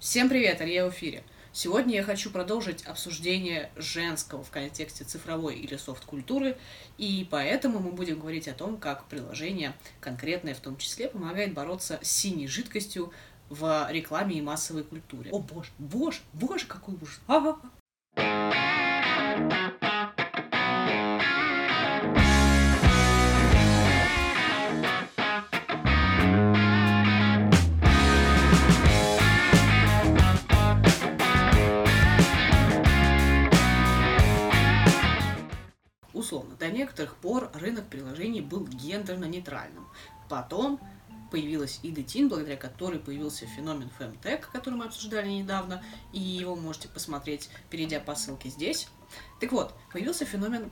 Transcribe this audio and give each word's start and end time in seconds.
Всем 0.00 0.30
привет, 0.30 0.62
Илья 0.62 0.86
в 0.86 0.94
эфире. 0.94 1.22
Сегодня 1.52 1.96
я 1.96 2.02
хочу 2.02 2.30
продолжить 2.30 2.84
обсуждение 2.84 3.68
женского 3.76 4.42
в 4.42 4.48
контексте 4.48 5.04
цифровой 5.04 5.56
или 5.56 5.76
софт-культуры, 5.76 6.56
и 6.96 7.28
поэтому 7.30 7.80
мы 7.80 7.92
будем 7.92 8.18
говорить 8.18 8.48
о 8.48 8.54
том, 8.54 8.78
как 8.78 9.04
приложение, 9.08 9.74
конкретное 10.00 10.54
в 10.54 10.60
том 10.60 10.78
числе, 10.78 11.08
помогает 11.08 11.52
бороться 11.52 11.98
с 12.00 12.10
синей 12.10 12.48
жидкостью 12.48 13.12
в 13.50 13.88
рекламе 13.90 14.38
и 14.38 14.40
массовой 14.40 14.84
культуре. 14.84 15.30
О 15.32 15.38
боже, 15.38 15.68
боже, 15.78 16.20
боже, 16.32 16.64
какой 16.64 16.94
ужас. 16.94 17.20
Ага. 17.26 17.58
Условно, 17.58 17.70
до 17.70 17.79
некоторых 36.80 37.16
пор 37.16 37.50
рынок 37.54 37.86
приложений 37.88 38.42
был 38.42 38.66
гендерно-нейтральным. 38.66 39.86
Потом 40.28 40.80
появилась 41.30 41.78
Ида 41.82 42.02
Тин, 42.02 42.28
благодаря 42.28 42.56
которой 42.56 42.98
появился 42.98 43.46
феномен 43.46 43.90
Femtech, 43.98 44.46
который 44.52 44.74
мы 44.74 44.86
обсуждали 44.86 45.28
недавно, 45.28 45.82
и 46.12 46.18
его 46.18 46.56
можете 46.56 46.88
посмотреть, 46.88 47.50
перейдя 47.68 48.00
по 48.00 48.14
ссылке 48.14 48.48
здесь. 48.48 48.88
Так 49.40 49.52
вот, 49.52 49.74
появился 49.92 50.24
феномен 50.24 50.70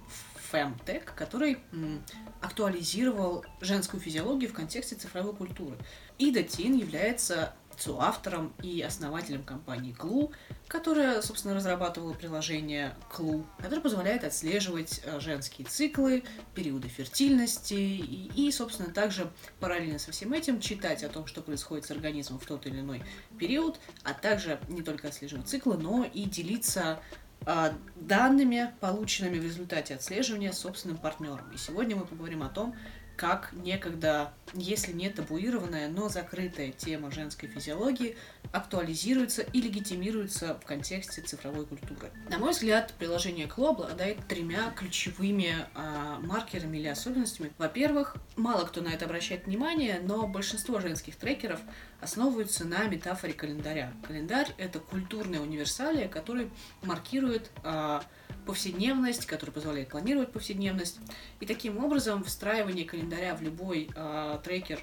Femtech, 0.51 1.05
который 1.15 1.59
м, 1.73 2.03
актуализировал 2.41 3.45
женскую 3.61 4.01
физиологию 4.01 4.51
в 4.51 4.55
контексте 4.55 4.97
цифровой 4.97 5.35
культуры. 5.35 5.77
Ида 6.19 6.43
Тин 6.43 6.77
является 6.77 7.55
соавтором 7.79 8.53
и 8.63 8.83
основателем 8.83 9.43
компании 9.43 9.95
Clue, 9.97 10.33
которая, 10.67 11.23
собственно, 11.23 11.55
разрабатывала 11.55 12.13
приложение 12.13 12.95
Clue, 13.11 13.45
которое 13.59 13.81
позволяет 13.81 14.25
отслеживать 14.25 15.01
э, 15.05 15.21
женские 15.21 15.67
циклы, 15.67 16.25
периоды 16.55 16.89
фертильности 16.89 17.75
и, 17.75 18.31
и, 18.35 18.51
собственно, 18.53 18.93
также 18.93 19.31
параллельно 19.61 19.99
со 19.99 20.13
всем 20.13 20.33
этим 20.33 20.61
читать 20.61 21.05
о 21.05 21.09
том, 21.09 21.27
что 21.27 21.41
происходит 21.41 21.87
с 21.87 21.91
организмом 21.91 22.39
в 22.39 22.47
тот 22.47 22.67
или 22.67 22.81
иной 22.81 23.03
период, 23.39 23.79
а 24.03 24.13
также 24.13 24.61
не 24.69 24.83
только 24.83 25.09
отслеживать 25.09 25.49
циклы, 25.49 25.79
но 25.79 26.05
и 26.05 26.25
делиться 26.25 27.01
э, 27.47 27.73
данными, 27.97 28.73
полученными 28.81 29.39
в 29.39 29.45
результате 29.45 29.95
отслеживания 29.95 30.53
собственным 30.53 30.99
партнером. 30.99 31.51
И 31.53 31.57
сегодня 31.57 31.97
мы 31.97 32.05
поговорим 32.05 32.43
о 32.43 32.49
том, 32.49 32.75
как 33.19 33.53
некогда, 33.53 34.33
если 34.55 34.93
не 34.93 35.11
табуированная, 35.11 35.89
но 35.89 36.09
закрытая 36.09 36.71
тема 36.71 37.11
женской 37.11 37.49
физиологии 37.49 38.17
актуализируется 38.53 39.43
и 39.43 39.61
легитимируется 39.61 40.55
в 40.55 40.65
контексте 40.65 41.21
цифровой 41.21 41.67
культуры. 41.67 42.13
На 42.31 42.39
мой 42.39 42.53
взгляд, 42.53 42.95
приложение 42.97 43.49
Кло 43.49 43.71
обладает 43.71 44.25
тремя 44.29 44.71
ключевыми 44.77 45.53
а, 45.75 46.21
маркерами 46.21 46.79
или 46.79 46.87
особенностями. 46.87 47.53
Во-первых, 47.59 48.17
мало 48.37 48.65
кто 48.65 48.81
на 48.81 48.89
это 48.89 49.07
обращает 49.07 49.47
внимание, 49.47 50.01
но 50.01 50.29
большинство 50.29 50.79
женских 50.79 51.17
трекеров 51.17 51.59
основываются 52.01 52.65
на 52.65 52.85
метафоре 52.85 53.33
календаря. 53.33 53.93
Календарь— 54.07 54.55
это 54.59 54.79
культурная 54.79 55.41
универсалия, 55.41 56.07
который 56.07 56.51
маркирует 56.83 57.51
а, 57.65 58.05
повседневность, 58.49 59.27
который 59.27 59.51
позволяет 59.51 59.91
планировать 59.91 60.33
повседневность. 60.33 61.01
И 61.39 61.45
таким 61.45 61.85
образом 61.85 62.25
встраивание 62.25 62.87
календаря 62.87 63.35
в 63.35 63.43
любой 63.43 63.91
э, 63.95 64.39
трекер 64.43 64.81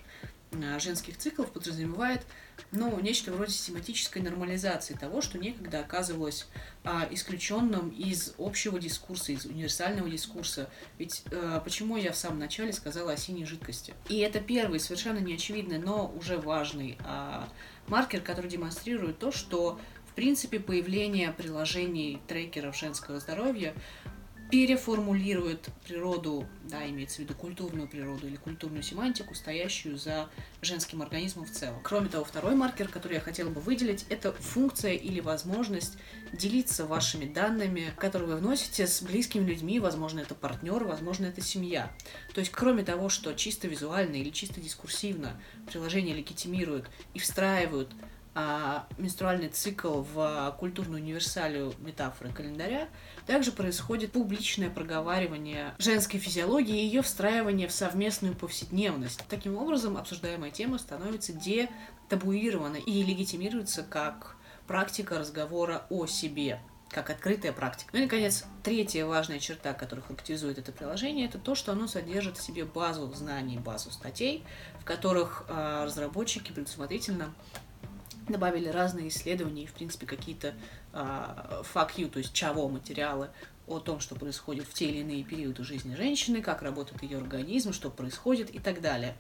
э, 0.52 0.80
женских 0.80 1.18
циклов 1.18 1.50
подразумевает 1.50 2.22
ну, 2.72 3.00
нечто 3.00 3.32
вроде 3.32 3.54
систематической 3.54 4.22
нормализации 4.22 4.94
того, 4.94 5.22
что 5.22 5.40
некогда 5.40 5.80
оказывалось 5.80 6.48
а, 6.84 7.08
исключенным 7.10 7.90
из 7.90 8.36
общего 8.38 8.80
дискурса, 8.80 9.32
из 9.32 9.46
универсального 9.46 10.10
дискурса. 10.10 10.70
Ведь 10.98 11.24
а, 11.32 11.60
почему 11.60 11.98
я 11.98 12.12
в 12.12 12.16
самом 12.16 12.40
начале 12.40 12.72
сказала 12.72 13.14
о 13.14 13.18
синей 13.18 13.46
жидкости? 13.46 13.94
И 14.10 14.20
это 14.20 14.40
первый, 14.40 14.80
совершенно 14.80 15.18
неочевидный, 15.18 15.80
но 15.80 16.14
уже 16.16 16.38
важный 16.38 16.98
а, 17.04 17.50
маркер, 17.88 18.22
который 18.22 18.50
демонстрирует 18.50 19.20
то, 19.20 19.32
что 19.32 19.80
принципе, 20.16 20.60
появление 20.60 21.32
приложений 21.32 22.20
трекеров 22.28 22.76
женского 22.76 23.20
здоровья 23.20 23.74
переформулирует 24.52 25.70
природу, 25.86 26.48
да, 26.70 26.88
имеется 26.88 27.18
в 27.18 27.20
виду 27.20 27.34
культурную 27.34 27.88
природу 27.88 28.28
или 28.28 28.36
культурную 28.36 28.84
семантику, 28.84 29.34
стоящую 29.34 29.98
за 29.98 30.30
женским 30.62 31.02
организмом 31.02 31.46
в 31.46 31.52
целом. 31.52 31.80
Кроме 31.84 32.10
того, 32.10 32.24
второй 32.24 32.56
маркер, 32.56 32.88
который 32.88 33.16
я 33.16 33.20
хотела 33.20 33.50
бы 33.50 33.60
выделить, 33.60 34.06
это 34.10 34.34
функция 34.34 34.94
или 34.94 35.20
возможность 35.20 35.98
делиться 36.32 36.86
вашими 36.86 37.26
данными, 37.26 37.92
которые 37.98 38.30
вы 38.30 38.36
вносите 38.38 38.86
с 38.86 39.02
близкими 39.02 39.46
людьми, 39.46 39.80
возможно, 39.80 40.20
это 40.20 40.36
партнер, 40.36 40.84
возможно, 40.84 41.26
это 41.26 41.42
семья. 41.42 41.92
То 42.34 42.40
есть, 42.40 42.52
кроме 42.52 42.84
того, 42.84 43.10
что 43.10 43.34
чисто 43.34 43.68
визуально 43.68 44.16
или 44.16 44.30
чисто 44.30 44.62
дискурсивно 44.62 45.42
приложения 45.68 46.14
легитимируют 46.14 46.90
и 47.16 47.20
встраивают 47.20 47.90
а, 48.38 48.86
менструальный 48.98 49.48
цикл 49.48 50.02
в 50.02 50.56
культурную 50.60 51.02
универсалию 51.02 51.74
метафоры 51.80 52.32
календаря, 52.32 52.90
также 53.26 53.54
происходит 53.54 54.12
публичное 54.12 54.70
проговаривание 54.70 55.74
женской 55.78 56.20
физиологии 56.20 56.82
и 56.82 56.86
ее 56.86 57.02
встраивание 57.02 57.70
в 57.70 57.72
совместную 57.72 58.36
повседневность. 58.36 59.24
Таким 59.30 59.58
образом, 59.58 59.96
обсуждаемая 59.96 60.52
тема 60.52 60.78
становится 60.80 61.32
детабуированной 61.32 62.82
и 62.82 63.04
легитимируется 63.04 63.84
как 63.84 64.36
практика 64.68 65.18
разговора 65.18 65.86
о 65.90 66.06
себе 66.06 66.60
как 66.90 67.10
открытая 67.10 67.52
практика. 67.52 67.90
Ну 67.94 68.00
и, 68.00 68.04
наконец, 68.04 68.46
третья 68.64 69.06
важная 69.06 69.40
черта, 69.40 69.74
которая 69.74 70.06
характеризует 70.06 70.60
это 70.60 70.72
приложение, 70.72 71.26
это 71.26 71.38
то, 71.38 71.54
что 71.54 71.74
оно 71.74 71.88
содержит 71.88 72.38
в 72.38 72.42
себе 72.42 72.64
базу 72.64 73.12
знаний, 73.14 73.58
базу 73.58 73.92
статей, 73.92 74.46
в 74.80 74.86
которых 74.86 75.44
э, 75.50 75.84
разработчики 75.84 76.54
предусмотрительно 76.54 77.34
добавили 78.28 78.68
разные 78.70 79.10
исследования 79.10 79.64
и, 79.64 79.68
в 79.68 79.74
принципе, 79.74 80.06
какие-то 80.06 80.54
э, 80.94 81.64
то 81.74 82.20
есть 82.20 82.34
чего 82.34 82.68
материалы 82.70 83.30
о 83.68 83.80
том, 83.80 84.00
что 84.00 84.16
происходит 84.16 84.66
в 84.68 84.74
те 84.74 84.86
или 84.86 85.00
иные 85.00 85.24
периоды 85.24 85.64
жизни 85.64 85.96
женщины, 85.96 86.42
как 86.42 86.62
работает 86.62 87.02
ее 87.02 87.18
организм, 87.18 87.74
что 87.74 87.90
происходит 87.90 88.54
и 88.54 88.60
так 88.60 88.82
далее. 88.82 89.16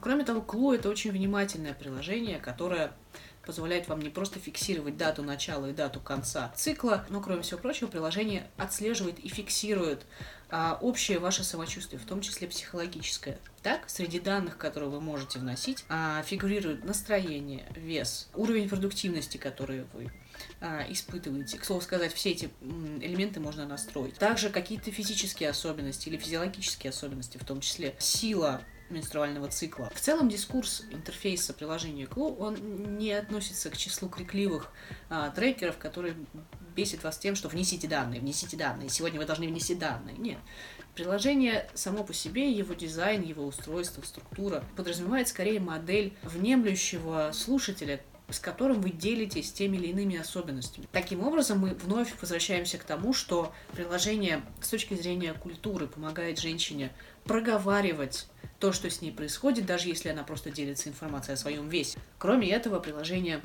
Кроме 0.00 0.24
того, 0.24 0.42
Клу— 0.42 0.72
это 0.74 0.90
очень 0.90 1.12
внимательное 1.12 1.72
приложение, 1.72 2.38
которое 2.38 2.92
позволяет 3.46 3.88
вам 3.88 4.00
не 4.00 4.10
просто 4.10 4.38
фиксировать 4.38 4.96
дату 4.96 5.22
начала 5.22 5.66
и 5.66 5.72
дату 5.72 6.00
конца 6.00 6.52
цикла, 6.56 7.06
но, 7.08 7.20
кроме 7.20 7.42
всего 7.42 7.60
прочего, 7.60 7.86
приложение 7.86 8.46
отслеживает 8.58 9.18
и 9.20 9.28
фиксирует 9.28 10.04
а, 10.50 10.78
общее 10.80 11.18
ваше 11.18 11.44
самочувствие, 11.44 12.00
в 12.00 12.04
том 12.04 12.20
числе 12.20 12.48
психологическое. 12.48 13.38
Так, 13.62 13.88
среди 13.88 14.20
данных, 14.20 14.58
которые 14.58 14.90
вы 14.90 15.00
можете 15.00 15.38
вносить, 15.38 15.84
а, 15.88 16.22
фигурирует 16.22 16.84
настроение, 16.84 17.64
вес, 17.74 18.28
уровень 18.34 18.68
продуктивности, 18.68 19.38
который 19.38 19.86
вы 19.92 20.12
а, 20.60 20.84
испытываете. 20.88 21.58
К 21.58 21.64
слову 21.64 21.80
сказать, 21.80 22.12
все 22.12 22.30
эти 22.30 22.50
элементы 23.00 23.40
можно 23.40 23.66
настроить. 23.66 24.14
Также 24.14 24.50
какие-то 24.50 24.90
физические 24.90 25.50
особенности 25.50 26.08
или 26.08 26.16
физиологические 26.16 26.90
особенности, 26.90 27.38
в 27.38 27.44
том 27.44 27.60
числе 27.60 27.94
сила 27.98 28.60
менструального 28.90 29.48
цикла. 29.48 29.90
В 29.94 30.00
целом 30.00 30.28
дискурс 30.28 30.84
интерфейса 30.90 31.52
приложения 31.52 32.04
Clue, 32.04 32.36
он 32.38 32.98
не 32.98 33.12
относится 33.12 33.70
к 33.70 33.76
числу 33.76 34.08
крикливых 34.08 34.70
а, 35.08 35.30
трекеров, 35.30 35.78
которые 35.78 36.16
бесит 36.74 37.02
вас 37.02 37.18
тем, 37.18 37.34
что 37.34 37.48
внесите 37.48 37.88
данные, 37.88 38.20
внесите 38.20 38.56
данные, 38.56 38.88
сегодня 38.88 39.18
вы 39.18 39.26
должны 39.26 39.46
внести 39.46 39.74
данные. 39.74 40.16
Нет. 40.16 40.38
Приложение 40.94 41.68
само 41.74 42.04
по 42.04 42.14
себе, 42.14 42.50
его 42.50 42.74
дизайн, 42.74 43.22
его 43.22 43.44
устройство, 43.44 44.02
структура 44.02 44.64
подразумевает 44.76 45.28
скорее 45.28 45.60
модель 45.60 46.16
внемлющего 46.22 47.32
слушателя, 47.34 48.00
с 48.28 48.40
которым 48.40 48.80
вы 48.80 48.90
делитесь 48.90 49.52
теми 49.52 49.76
или 49.76 49.88
иными 49.88 50.16
особенностями. 50.16 50.88
Таким 50.92 51.22
образом, 51.22 51.60
мы 51.60 51.74
вновь 51.74 52.12
возвращаемся 52.20 52.78
к 52.78 52.84
тому, 52.84 53.12
что 53.12 53.52
приложение 53.72 54.42
с 54.60 54.68
точки 54.68 54.94
зрения 54.94 55.32
культуры 55.32 55.86
помогает 55.86 56.38
женщине 56.38 56.92
проговаривать 57.24 58.28
то, 58.58 58.72
что 58.72 58.90
с 58.90 59.00
ней 59.00 59.12
происходит, 59.12 59.66
даже 59.66 59.88
если 59.88 60.08
она 60.08 60.24
просто 60.24 60.50
делится 60.50 60.88
информацией 60.88 61.34
о 61.34 61.36
своем 61.36 61.68
весе. 61.68 61.98
Кроме 62.18 62.50
этого, 62.50 62.80
приложение 62.80 63.42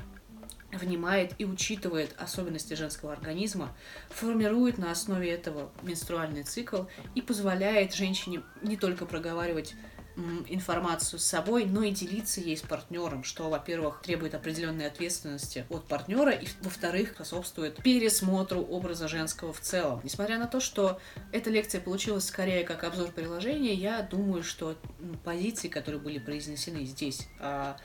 внимает 0.72 1.34
и 1.38 1.46
учитывает 1.46 2.16
особенности 2.18 2.74
женского 2.74 3.14
организма, 3.14 3.76
формирует 4.10 4.78
на 4.78 4.92
основе 4.92 5.30
этого 5.30 5.72
менструальный 5.82 6.44
цикл 6.44 6.84
и 7.14 7.22
позволяет 7.22 7.94
женщине 7.94 8.42
не 8.62 8.78
только 8.78 9.06
проговаривать 9.06 9.74
информацию 10.48 11.20
с 11.20 11.24
собой, 11.24 11.66
но 11.66 11.84
и 11.84 11.92
делиться 11.92 12.42
ей 12.42 12.58
с 12.58 12.62
партнером, 12.62 13.24
что, 13.24 13.50
во-первых, 13.50 14.02
требует 14.02 14.36
определенной 14.36 14.88
ответственности 14.88 15.66
от 15.70 15.86
партнера, 15.86 16.32
и, 16.32 16.48
во-вторых, 16.62 17.12
способствует 17.16 17.82
пересмотру 17.82 18.62
образа 18.62 19.08
женского 19.08 19.54
в 19.54 19.60
целом. 19.62 20.02
Несмотря 20.04 20.38
на 20.38 20.48
то, 20.48 20.60
что 20.60 21.00
эта 21.32 21.50
лекция 21.50 21.82
получилась 21.82 22.26
скорее 22.26 22.64
как 22.64 22.84
обзор 22.84 23.12
приложения, 23.12 23.74
я 23.74 24.02
думаю, 24.02 24.44
что 24.44 24.78
позиции, 25.24 25.68
которые 25.68 26.02
были 26.02 26.20
произнесены 26.20 26.86
здесь, 26.86 27.28
а, 27.40 27.78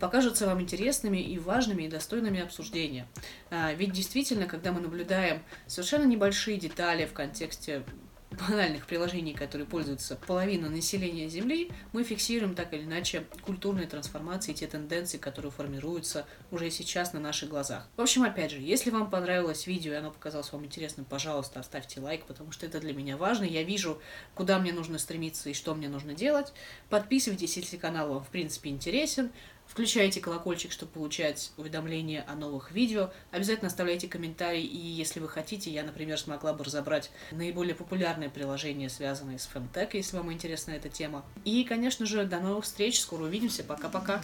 покажутся 0.00 0.46
вам 0.46 0.60
интересными 0.60 1.18
и 1.18 1.38
важными 1.38 1.84
и 1.84 1.88
достойными 1.88 2.40
обсуждения. 2.40 3.06
А, 3.50 3.72
ведь 3.72 3.92
действительно, 3.92 4.46
когда 4.46 4.72
мы 4.72 4.80
наблюдаем 4.80 5.42
совершенно 5.66 6.04
небольшие 6.04 6.58
детали 6.58 7.06
в 7.06 7.12
контексте 7.12 7.84
банальных 8.32 8.86
приложений, 8.86 9.34
которые 9.34 9.66
пользуются 9.66 10.16
половина 10.16 10.68
населения 10.68 11.28
Земли, 11.28 11.70
мы 11.92 12.04
фиксируем 12.04 12.54
так 12.54 12.72
или 12.72 12.82
иначе 12.82 13.24
культурные 13.42 13.86
трансформации, 13.86 14.52
те 14.52 14.66
тенденции, 14.66 15.18
которые 15.18 15.50
формируются 15.50 16.26
уже 16.50 16.70
сейчас 16.70 17.12
на 17.12 17.20
наших 17.20 17.48
глазах. 17.48 17.88
В 17.96 18.00
общем, 18.00 18.22
опять 18.22 18.50
же, 18.50 18.58
если 18.58 18.90
вам 18.90 19.10
понравилось 19.10 19.66
видео 19.66 19.92
и 19.92 19.96
оно 19.96 20.10
показалось 20.10 20.52
вам 20.52 20.64
интересным, 20.64 21.04
пожалуйста, 21.04 21.60
оставьте 21.60 22.00
лайк, 22.00 22.24
потому 22.26 22.52
что 22.52 22.66
это 22.66 22.80
для 22.80 22.92
меня 22.92 23.16
важно. 23.16 23.44
Я 23.44 23.62
вижу, 23.62 24.00
куда 24.34 24.58
мне 24.58 24.72
нужно 24.72 24.98
стремиться 24.98 25.50
и 25.50 25.54
что 25.54 25.74
мне 25.74 25.88
нужно 25.88 26.14
делать. 26.14 26.52
Подписывайтесь, 26.88 27.56
если 27.56 27.76
канал 27.76 28.08
вам 28.14 28.24
в 28.24 28.28
принципе 28.28 28.70
интересен. 28.70 29.30
Включайте 29.72 30.20
колокольчик, 30.20 30.70
чтобы 30.70 30.92
получать 30.92 31.50
уведомления 31.56 32.26
о 32.28 32.34
новых 32.34 32.72
видео. 32.72 33.10
Обязательно 33.30 33.68
оставляйте 33.68 34.06
комментарии, 34.06 34.62
и 34.62 34.76
если 34.76 35.18
вы 35.18 35.30
хотите, 35.30 35.70
я, 35.70 35.82
например, 35.82 36.18
смогла 36.18 36.52
бы 36.52 36.62
разобрать 36.62 37.10
наиболее 37.30 37.74
популярные 37.74 38.28
приложения, 38.28 38.90
связанные 38.90 39.38
с 39.38 39.48
Femtech, 39.48 39.88
если 39.94 40.18
вам 40.18 40.30
интересна 40.30 40.72
эта 40.72 40.90
тема. 40.90 41.24
И, 41.46 41.64
конечно 41.64 42.04
же, 42.04 42.26
до 42.26 42.38
новых 42.40 42.66
встреч, 42.66 43.00
скоро 43.00 43.22
увидимся, 43.22 43.64
пока-пока. 43.64 44.20